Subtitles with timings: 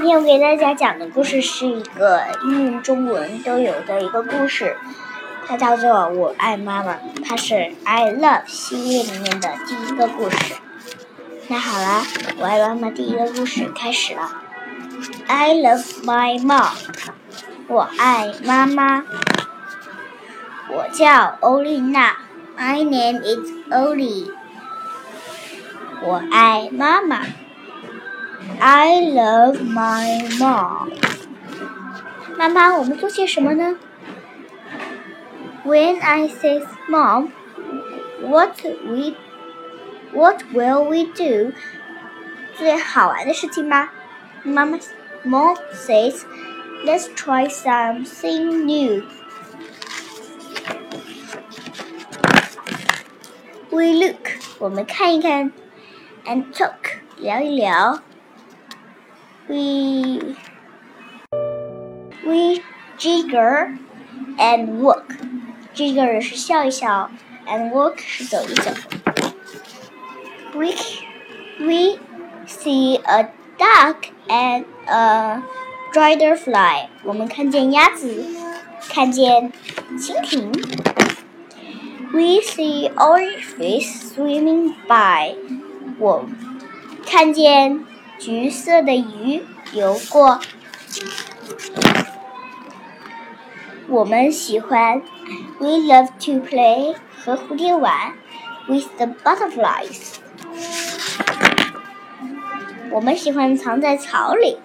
[0.00, 4.74] 今天我给大家讲的故事是一个英文、中文都有的一个故事，
[5.46, 6.94] 它叫做《我爱妈妈》，
[7.24, 7.54] 它是
[7.84, 10.54] 《I Love》系列里面的第一个故事。
[11.48, 12.02] 那好了，
[12.38, 14.30] 《我爱妈妈》第一个故事开始了。
[15.26, 16.72] I love my mom，
[17.68, 19.04] 我爱妈妈。
[20.70, 22.16] 我叫欧丽娜
[22.58, 24.30] ，My name is Ollie。
[26.02, 27.22] 我爱妈妈
[28.60, 30.90] ，I love my mom。
[32.36, 33.76] 妈妈，我们做些什么呢
[35.64, 37.30] ？When I say mom,
[38.20, 39.14] what we
[40.12, 41.52] what will we do？
[42.56, 43.88] 最好玩的事情吗？
[44.42, 44.78] 妈妈
[45.24, 46.22] ，Mom says,
[46.84, 49.02] "Let's try something new."
[53.77, 55.51] We look，我们看一看，
[56.25, 58.01] and talk，聊一聊。
[59.47, 60.35] We
[62.23, 62.61] we
[62.97, 63.77] jigger
[64.37, 65.03] and walk.
[65.75, 67.09] Jigger 是笑一笑，
[67.47, 68.71] and walk 是走一走。
[70.53, 70.67] We
[71.59, 71.99] we
[72.47, 75.41] see a duck and a
[75.91, 76.87] dragonfly.
[77.03, 78.23] 我们看见鸭子，
[78.87, 79.51] 看见
[79.97, 80.51] 蜻蜓。
[82.13, 85.35] We see orange fish swimming by.
[85.99, 86.25] 我
[87.05, 87.85] 看见。
[88.19, 90.39] 橘色的鱼游过。
[93.89, 95.01] 我们喜欢，
[95.59, 98.13] We love to play 和蝴蝶玩，
[98.67, 100.13] with the butterflies。
[102.91, 104.57] 我们喜欢藏在草里，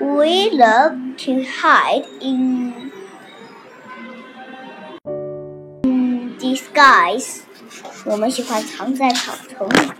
[0.00, 2.90] We love to hide in
[6.42, 7.40] disguise。
[8.04, 9.92] 我们喜欢藏在草丛里。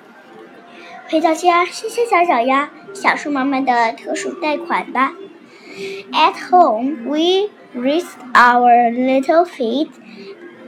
[1.11, 5.13] 回到家，伸伸小脚丫，享受妈妈的特殊贷款吧。
[6.13, 9.91] At home, we raise our little feet,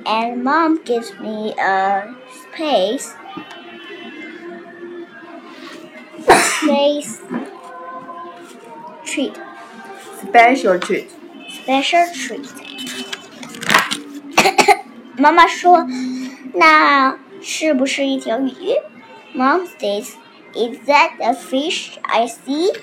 [0.04, 2.14] and Mom gives me a
[2.54, 3.12] space.
[6.26, 7.18] Space
[9.04, 9.32] treat.
[10.22, 11.08] Special treat.
[11.48, 12.46] Special treat.
[15.16, 15.86] 妈妈说：“
[16.54, 18.76] 那是不是一条鱼？”
[19.34, 20.12] Mom says.
[20.52, 22.74] Is that a fish I see?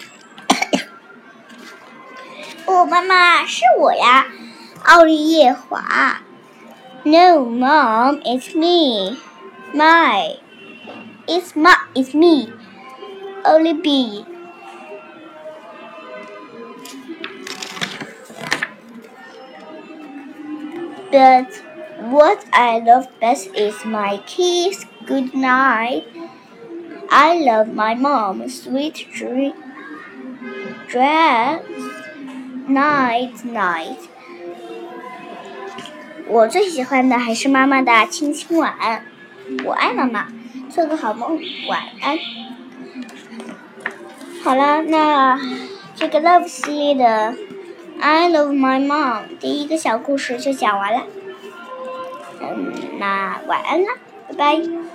[2.66, 4.28] 哦，妈妈，是我呀，
[4.86, 6.22] 奥利叶华。
[7.04, 9.18] No, Mom, it's me.
[9.74, 10.38] My,
[11.26, 12.54] it's my, it's me.
[13.44, 14.26] Only B.
[21.12, 21.48] But
[22.10, 24.86] what I love best is my kiss.
[25.06, 26.04] Good night.
[27.10, 29.54] I love my mom, sweet dreams,
[32.68, 33.98] night night。
[36.28, 38.70] 我最喜欢的还是妈妈的亲亲吻。
[39.64, 40.28] 我爱妈妈，
[40.70, 41.40] 做个好梦，
[41.70, 42.18] 晚安。
[44.44, 45.40] 好了，那
[45.96, 47.36] 这个 Love 系列的
[48.02, 51.04] I love my mom 第一个小故事就讲完了。
[52.43, 53.89] 嗯，那晚安啦，
[54.29, 54.93] 拜拜。